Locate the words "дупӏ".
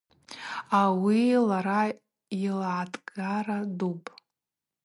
3.77-4.09